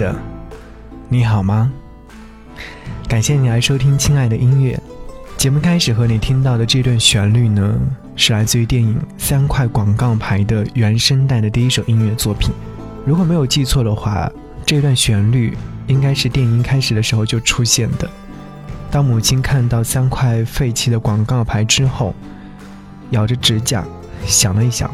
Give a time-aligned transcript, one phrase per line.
[0.00, 0.16] 的，
[1.10, 1.70] 你好吗？
[3.06, 4.74] 感谢你来收听《亲爱的音乐》
[5.36, 5.60] 节目。
[5.60, 7.78] 开始和你听到的这段旋律呢，
[8.16, 12.50] 是来自于电影《三块广告牌》的原声带的第一首音乐作品。
[13.04, 14.32] 如果没有记错的话，
[14.64, 15.54] 这段旋律
[15.86, 18.10] 应该是电影开始的时候就出现的。
[18.90, 22.14] 当母亲看到三块废弃的广告牌之后，
[23.10, 23.84] 咬着指甲
[24.24, 24.90] 想了一想，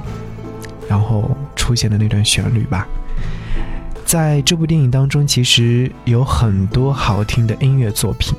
[0.89, 2.89] 然后出现的那段旋律吧。
[4.07, 8.37] 在这部电影当中，其实有很多好听的音乐作品。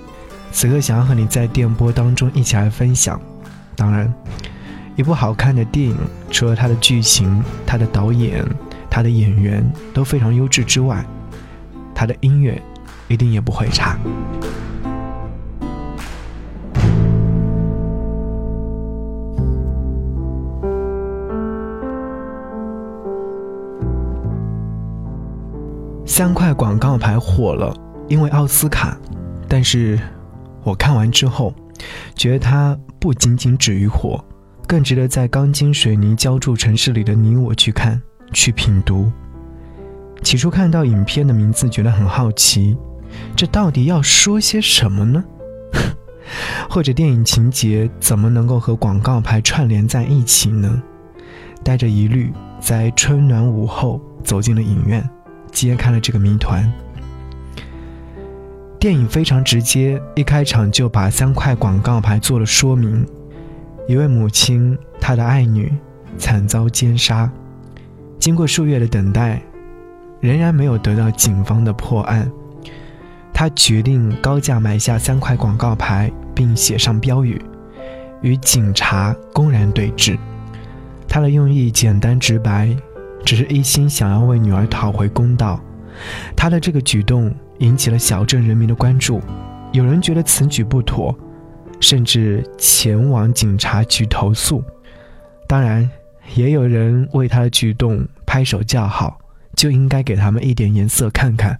[0.49, 3.19] 此刻想要和你在电波当中一起来分享。
[3.75, 4.11] 当然，
[4.95, 5.97] 一部好看的电影，
[6.31, 8.45] 除了它的剧情、它的导演、
[8.89, 9.61] 它的演员
[9.93, 11.05] 都非常优质之外，
[11.93, 12.59] 它的音乐
[13.09, 13.99] 一定也不会差。
[26.17, 27.71] 三块广告牌火了，
[28.07, 28.97] 因为奥斯卡。
[29.47, 29.99] 但是，
[30.63, 31.53] 我看完之后，
[32.15, 34.25] 觉得它不仅仅止于火，
[34.65, 38.01] 更值得在钢筋水泥浇筑城市里的你我去看、
[38.33, 39.11] 去品读。
[40.23, 42.75] 起初看到影片的名字，觉得很好奇，
[43.35, 45.23] 这到底要说些什么呢？
[46.67, 50.81] 或者电影情节怎么能够和广告牌串联在一起呢？
[51.63, 55.07] 带着疑虑，在春暖午后走进了影院。
[55.57, 56.71] 揭开了这个谜团。
[58.79, 63.03] 电影非常直接，一开场就把三块广告牌做了说明。
[63.87, 65.73] 一位母亲，她的爱女
[66.15, 67.27] 惨遭奸杀，
[68.19, 69.41] 经过数月的等待，
[70.19, 72.31] 仍然没有得到警方的破案。
[73.33, 77.41] 她决定高价买下三块广告牌，并写上标语，
[78.21, 80.19] 与警察公然对峙。
[81.07, 82.77] 她的用意简单直白。
[83.25, 85.59] 只是一心想要为女儿讨回公道，
[86.35, 89.21] 他的这个举动引起了小镇人民的关注，
[89.73, 91.13] 有人觉得此举不妥，
[91.79, 94.63] 甚至前往警察局投诉。
[95.47, 95.89] 当然，
[96.35, 99.17] 也有人为他的举动拍手叫好，
[99.55, 101.59] 就应该给他们一点颜色看看。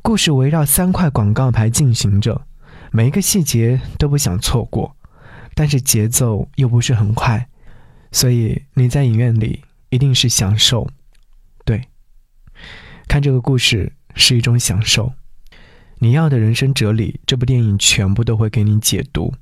[0.00, 2.42] 故事围绕三块广告牌进行着，
[2.90, 4.94] 每一个细节都不想错过，
[5.54, 7.48] 但是节奏又不是很快，
[8.10, 9.62] 所以你在影院里。
[9.92, 10.88] 一定是享受，
[11.66, 11.86] 对，
[13.06, 15.12] 看这个故事是一种享受。
[15.98, 19.34] 你要的人生哲理，这部电影全部都会给你解读。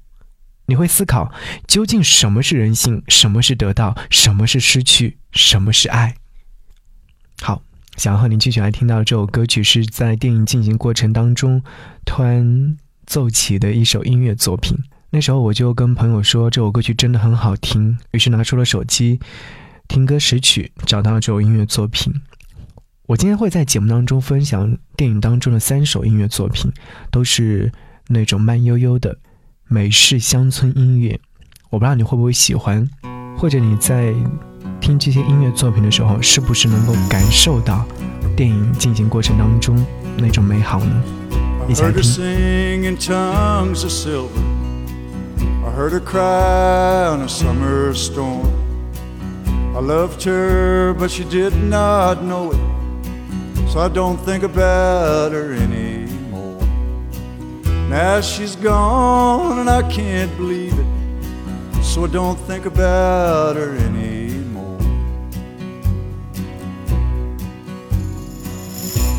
[0.66, 1.32] 你会思考，
[1.68, 6.16] 究竟什么是人性，什么是得到，什么是失去，什么是爱。
[7.40, 7.62] 好，
[7.96, 11.62] 想要和你继续来听到这首歌曲，是在电影进行过程当中
[12.04, 14.76] 突然奏起的一首音乐作品。
[15.10, 19.20] 那时候我就跟朋友说，这首歌曲真的很好听，于是拿出了手机。
[19.90, 22.14] 听歌识曲，找到了这首音乐作品。
[23.08, 26.70] 我今天会在节目当中分享电影当中的三首音乐作品，
[27.10, 27.72] 都是
[28.06, 29.18] 那种慢悠悠的
[29.66, 31.18] 美式乡村音乐。
[31.70, 32.88] 我不知道你会不会喜欢，
[33.36, 34.14] 或者你在
[34.80, 37.84] 听这些音乐作品的时候，是不是能够感受到
[38.36, 39.76] 电影进行过程当中
[40.16, 41.02] 那种美好呢？
[41.68, 42.00] 一起来听。
[49.80, 53.70] I loved her, but she did not know it.
[53.70, 56.60] So I don't think about her anymore.
[57.88, 61.82] Now she's gone and I can't believe it.
[61.82, 64.78] So I don't think about her anymore.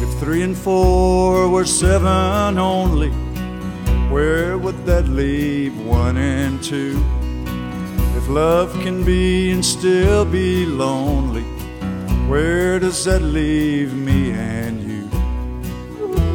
[0.03, 3.09] If three and four were seven only,
[4.11, 7.03] where would that leave one and two?
[8.31, 11.43] Love can be and still be lonely,
[12.29, 15.09] where does that leave me and you?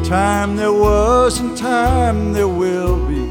[0.05, 3.25] Time there was and time there will be,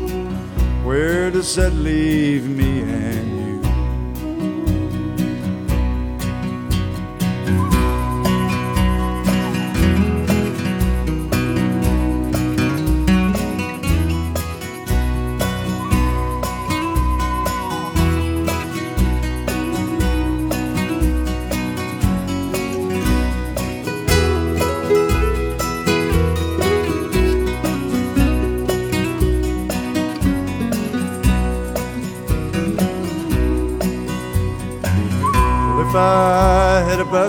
[0.84, 3.35] where does that leave me and you?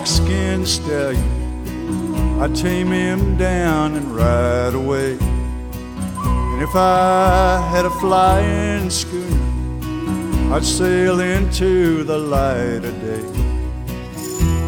[0.08, 5.18] A stallion, I'd tame him down and ride away.
[5.20, 13.26] And if I had a flying schooner, I'd sail into the light of day.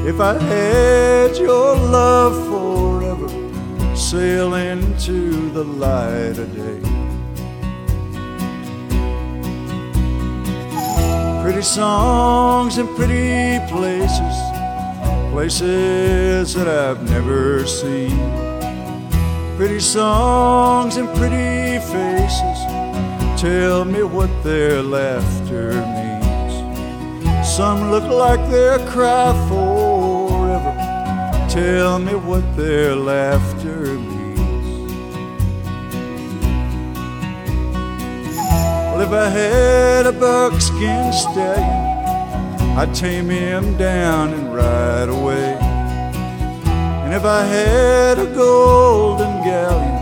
[0.09, 3.29] If I had your love forever,
[3.95, 6.79] sail into the light of day.
[11.41, 14.48] Pretty songs and pretty places,
[15.39, 18.19] places that I've never seen.
[19.55, 22.59] Pretty songs and pretty faces,
[23.39, 26.53] tell me what their laughter means.
[27.55, 30.73] Some look like they'll cry forever,
[31.49, 34.39] tell me what their laughter means.
[38.91, 41.88] Well, if I had a buckskin stallion,
[42.77, 45.57] I'd tame him down and ride away.
[47.03, 49.97] And if I had a golden galleon,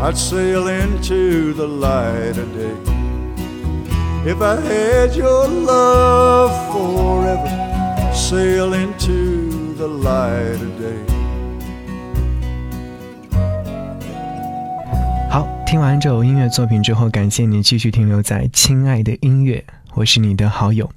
[0.00, 2.74] I'd sail into the light of day.
[4.26, 7.50] If I had your love forever,
[8.14, 11.04] sail into the light of day.
[15.28, 19.62] 好，听完这首音乐作品之后，感谢你继续停留在“亲爱的音乐”，
[19.94, 20.88] 我是你的好友。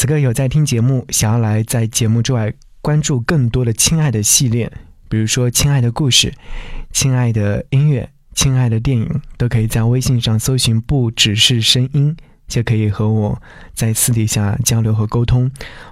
[0.00, 2.50] 此刻有在听节目，想要来在节目之外
[2.80, 4.72] 关注更多的“亲爱的”系列，
[5.10, 6.32] 比如说“亲爱的故事”、
[6.90, 12.16] “亲爱的音乐”、“亲爱的电影”，都可以在微信上搜寻“不只是声音”，
[12.48, 13.42] 就可以和我
[13.74, 15.50] 在私底下交流和沟通。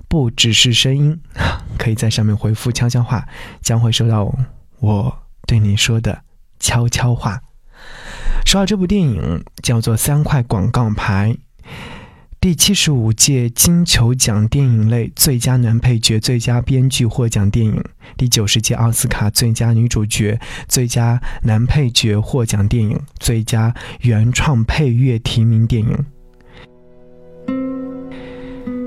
[0.08, 1.20] 不只是声音，
[1.78, 3.28] 可以在上面回复悄悄话，
[3.60, 4.34] 将会收到
[4.80, 6.22] 我对你说的
[6.58, 7.42] 悄悄话。
[8.46, 11.36] 说到这部电影，叫做《三块广告牌》，
[12.40, 17.82] 第七十五届金球奖电影类最佳男配角、最佳编剧获奖电影，
[18.16, 20.38] 第九十届奥斯卡最佳女主角、
[20.68, 26.04] 最佳男配角获奖电影，最佳原创配乐提名电影。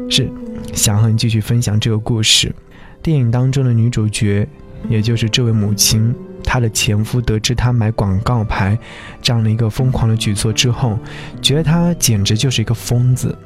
[0.10, 0.32] 是，
[0.74, 2.56] 想和你继续分享这个故事。
[3.04, 4.48] 电影当中的女主角，
[4.90, 6.16] 也就是这位母亲。
[6.44, 8.78] 她的前夫得知她买广告牌
[9.22, 10.98] 这样的一个疯狂的举措之后，
[11.42, 13.38] 觉得她简直就是一个疯子，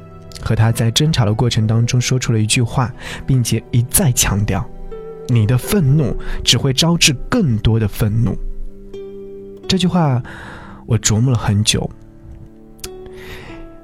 [0.42, 2.92] 和她在争吵的过程当中说出了一句话，
[3.26, 4.68] 并且一再强调
[5.28, 8.36] ：“你的愤怒只会招致更多的愤怒。”
[9.68, 10.22] 这句话
[10.86, 11.88] 我琢磨了很久。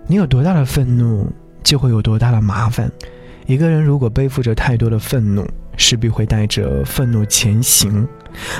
[0.06, 1.32] 你有多大的愤怒，
[1.62, 2.91] 就会有多大的麻烦。
[3.47, 8.06] 一个人如果背负着太多的愤怒，势必会带着愤怒前行，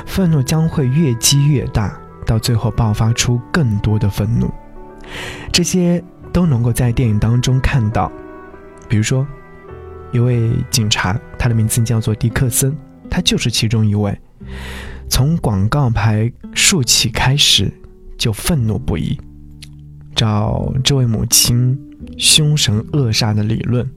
[0.05, 4.51] 愤怒将会越积越大，到最后爆发出更多的愤怒。
[5.51, 8.11] 这些都能够在电影当中看到。
[8.89, 9.25] 比如说，
[10.11, 12.75] 一位警察，他的名字叫做迪克森，
[13.09, 14.17] 他就是其中一位。
[15.09, 17.71] 从广告牌竖起开始，
[18.17, 19.19] 就愤怒不已。
[20.15, 21.77] 找这位母亲
[22.17, 23.89] 凶神恶煞的理论，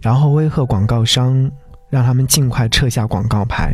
[0.00, 1.50] 然后威吓广告商。
[1.94, 3.72] 让他们尽快撤下广告牌，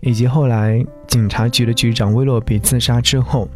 [0.00, 3.48] 以及后来警察局的局长威洛比自杀之后，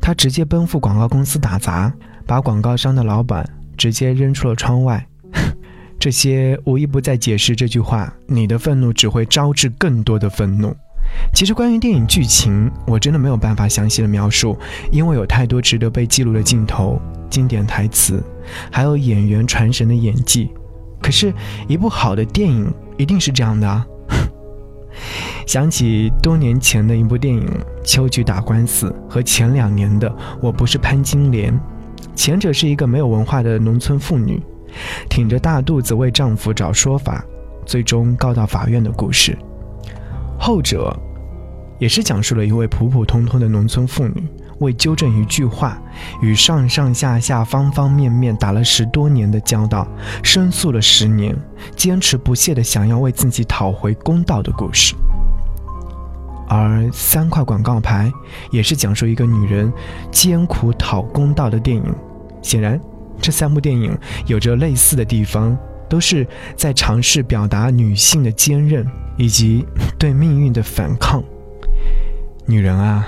[0.00, 1.92] 他直接奔赴广告公司打砸，
[2.26, 5.06] 把广告商的老板直接扔出了窗外。
[6.00, 10.74] 这些无一不在解释这句话：你的愤怒只会招致更多的愤怒。
[11.34, 14.58] 其实关于电影剧情，我真的没有办法详细的描述，
[14.90, 16.98] 因为有太多值得被记录的镜头、
[17.28, 18.24] 经典台词，
[18.70, 20.50] 还有演员传神的演技。
[21.02, 21.30] 可是，
[21.68, 23.86] 一部好的电影一定是这样的啊！
[25.46, 27.46] 想起多年前的一部电影
[27.82, 30.08] 《秋菊打官司》和前两年的
[30.40, 31.52] 《我不是潘金莲》，
[32.14, 34.40] 前者是一个没有文化的农村妇女，
[35.08, 37.24] 挺着大肚子为丈夫找说法，
[37.66, 39.34] 最终告到法院的故事；
[40.38, 40.94] 后者，
[41.82, 44.22] 也是讲述了一位普普通通的农村妇女。
[44.60, 45.82] 为纠正一句话，
[46.20, 49.84] 与上上下下方方面面打了十多年的交道，
[50.22, 51.36] 申诉了十年，
[51.74, 54.94] 坚持不懈的想要为自己讨回公道的故事。
[56.48, 58.12] 而三块广告牌
[58.52, 59.72] 也是讲述一个女人
[60.12, 61.92] 艰苦讨公道的电影。
[62.42, 62.80] 显然，
[63.20, 65.58] 这三部电影有着类似的地方，
[65.88, 66.24] 都是
[66.54, 68.86] 在尝试表达女性的坚韧
[69.16, 69.66] 以及
[69.98, 71.20] 对命运的反抗。
[72.46, 73.06] 女人啊！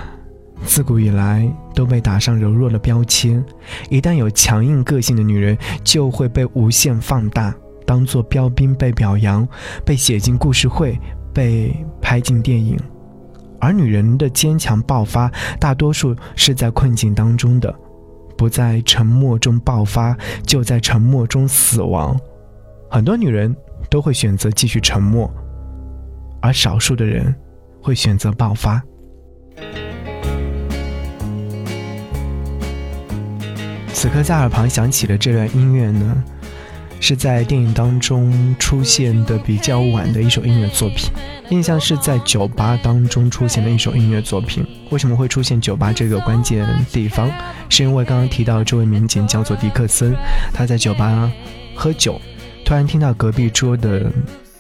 [0.65, 3.45] 自古以来都被打上柔弱的标签，
[3.91, 9.47] 一旦有强硬个性的女人，就会被无限放大，当做标兵被表扬，
[9.85, 10.99] 被写进故事会，
[11.35, 12.79] 被拍进电影。
[13.61, 17.75] 而女人的坚强爆发，大多数是在困境当中的，
[18.37, 22.19] 不在沉默中爆发，就在沉默中死亡。
[22.89, 23.55] 很多女人
[23.91, 25.31] 都会选择继续沉默，
[26.41, 27.35] 而少数的人
[27.83, 28.83] 会选择爆发。
[33.95, 36.23] 此刻在耳旁响起的这段音乐呢，
[37.01, 41.11] 是在电影当中出现的比较晚的一首音乐作品，
[41.49, 44.67] 印象是在酒吧当中出现的一首音乐作品。
[44.91, 47.31] 为什么会出现酒吧这个关键地方？
[47.71, 50.13] 是因为刚刚提到这位民警叫做迪克森，
[50.53, 51.31] 他在酒吧
[51.75, 52.21] 喝酒，
[52.65, 54.13] 突然听到隔壁桌的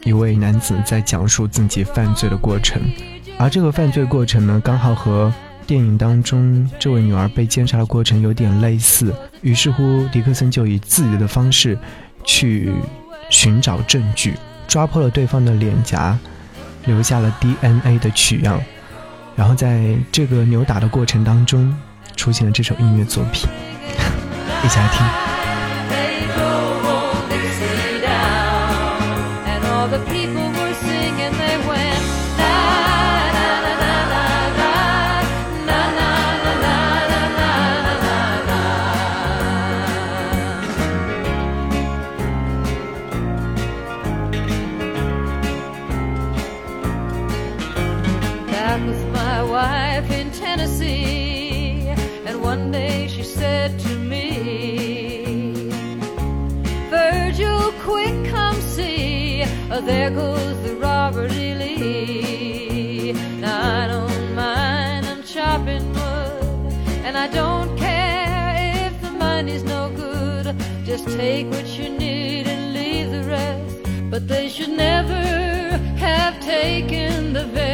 [0.04, 2.80] 一位男子在讲述自己犯罪的过程，
[3.36, 5.30] 而这个犯罪过程呢，刚好和
[5.66, 9.14] 电影当中这位女儿被奸杀的过程有点类似。
[9.42, 11.78] 于是乎，迪克森就以自己的方式。
[12.26, 12.72] 去
[13.28, 14.32] 寻找证据，
[14.66, 16.18] 抓破了对方的脸颊，
[16.86, 18.58] 留下了 DNA 的取样，
[19.36, 21.76] 然后在这个扭打的过程当中，
[22.16, 23.46] 出现了这首音乐作品，
[24.64, 25.33] 一起来听。
[59.76, 61.52] Oh, there goes the Robert E.
[61.52, 63.12] Lee.
[63.40, 69.90] Now I don't mind, I'm chopping wood, and I don't care if the money's no
[69.96, 70.54] good.
[70.84, 74.10] Just take what you need and leave the rest.
[74.12, 75.20] But they should never
[75.96, 77.73] have taken the very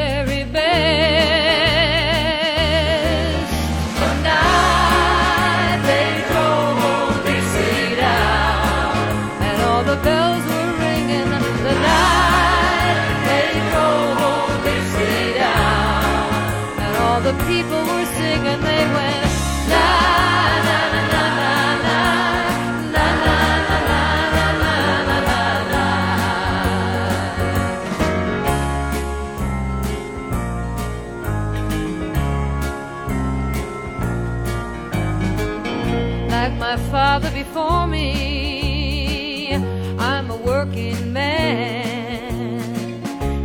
[36.40, 39.52] Like my father before me,
[39.98, 42.62] I'm a working man,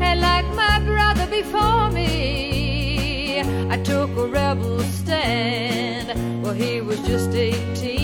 [0.01, 3.41] and like my brother before me.
[3.69, 6.41] I took a rebel stand.
[6.41, 7.94] Well, he was just 18,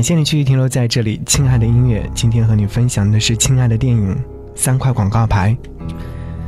[0.00, 2.10] 感谢你继续停留在这里，亲爱的音乐。
[2.14, 4.16] 今天和你分享的是亲爱的电影
[4.54, 5.54] 三块广告牌，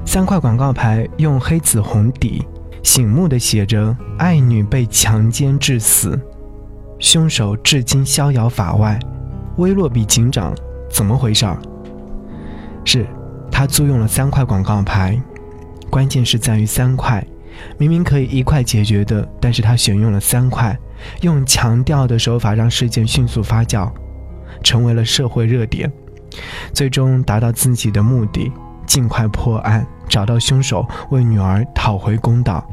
[0.06, 2.42] 三块广告牌用黑紫红底，
[2.82, 6.18] 醒目的写着“爱女被强奸致死，
[6.98, 8.98] 凶手至今逍遥法外”。
[9.58, 10.54] 威洛比警长。
[10.90, 11.46] 怎么回事？
[12.86, 13.06] 是，
[13.50, 15.20] 他租用了三块广告牌，
[15.90, 17.22] 关键是在于三块，
[17.78, 20.78] 明明可以一块解决的，但是他选用了三块，
[21.20, 23.90] 用强调的手法让事件迅速发酵，
[24.62, 25.90] 成为了社会热点，
[26.72, 28.50] 最终达到自己的目的，
[28.86, 32.64] 尽快破案，找到凶手，为女儿讨回公道。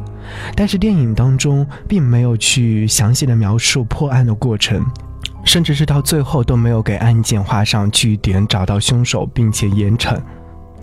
[0.55, 4.85] 但是电影当中并没有去详细的描述破案的过程。
[5.45, 10.19] 甚至是到最后都没有给案件画上句点，找到凶手并且严惩。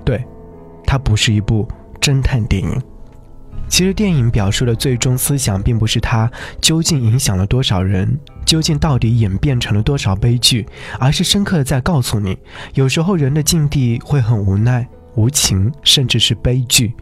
[0.03, 0.25] 对，
[0.85, 1.69] 它不是一部
[2.01, 2.83] 侦探电影。
[3.69, 6.31] 其实电影表述的最终思想，并不是它
[6.61, 10.65] 究竟影响了多少人，究竟到底演变成了多少悲剧，
[10.99, 12.39] 而是深刻的在告诉你，
[12.75, 16.95] 有时候人的境地会很无奈、无情，甚至是悲剧，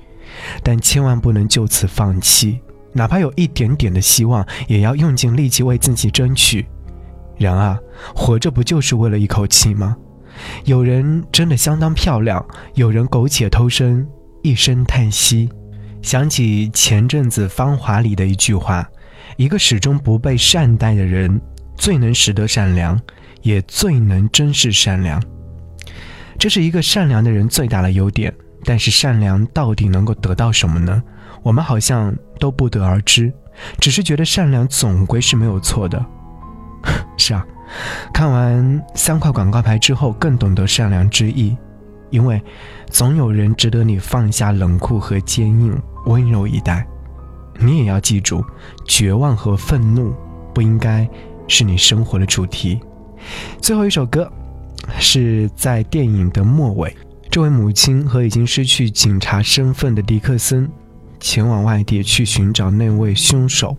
[0.62, 2.58] 但千万不能就此放弃，
[2.92, 6.66] 哪怕有一点点的希望，也要用尽力气为自己争取。
[7.36, 7.78] 人啊，
[8.14, 9.96] 活着不就是为了一口气吗？
[10.64, 12.44] 有人真的相当漂亮，
[12.74, 14.04] 有人苟且偷生，
[14.42, 15.48] 一声叹息。
[16.04, 18.86] 想起前阵子《芳华》里的一句话
[19.38, 21.40] ：“一个始终不被善待的人，
[21.78, 23.00] 最能识得善良，
[23.40, 25.20] 也最能珍视善良。”
[26.38, 28.32] 这是一个善良的人最大的优点。
[28.66, 31.02] 但是善良到底能够得到什么呢？
[31.42, 33.32] 我们好像都不得而知，
[33.78, 36.04] 只是觉得善良总归是没有错的。
[37.16, 37.46] 是啊，
[38.12, 41.56] 看完三块广告牌之后，更懂得善良之意。
[42.10, 42.40] 因为
[42.90, 46.86] 总有人值得你放下冷酷和坚硬，温柔以待。
[47.58, 48.44] 你也要记住，
[48.86, 50.12] 绝望和愤怒
[50.52, 51.08] 不应该
[51.46, 52.80] 是你生活的主题。
[53.60, 54.30] 最后一首歌
[54.98, 56.94] 是在电影的末尾，
[57.30, 60.68] 这位母亲和已经失去警察身份的迪克森
[61.20, 63.76] 前往外地去寻找那位凶手，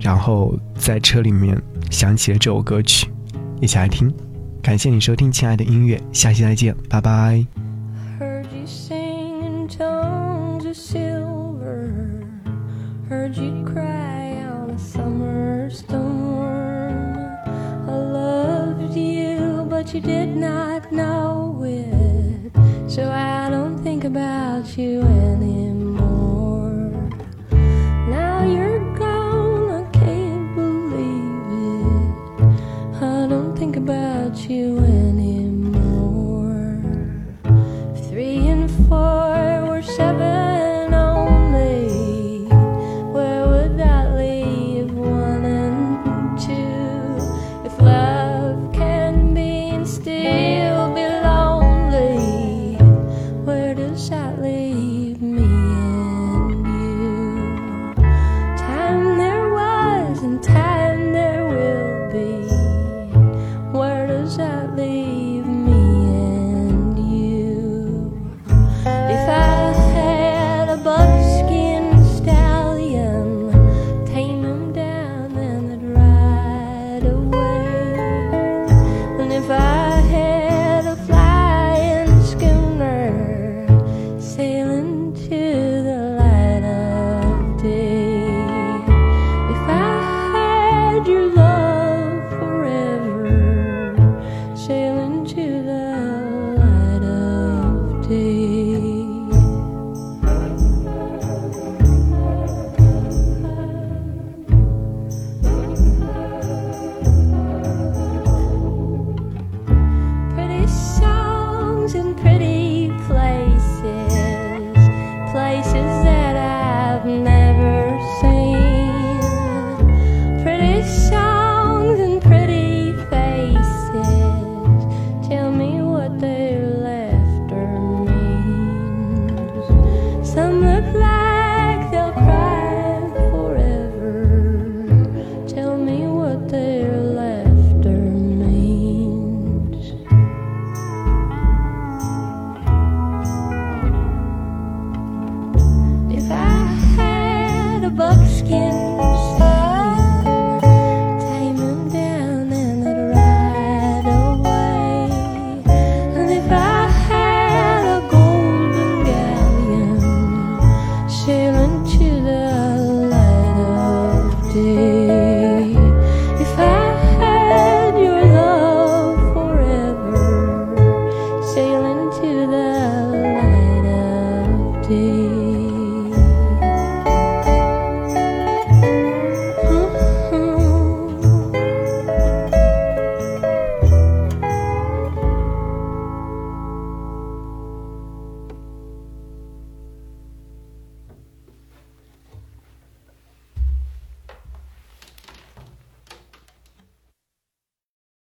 [0.00, 1.56] 然后在车里面
[1.90, 3.08] 响起了这首歌曲，
[3.60, 4.12] 一起来听。
[4.60, 7.61] 感谢你收听，亲爱的音乐，下期再见，拜拜。
[24.82, 25.31] you in.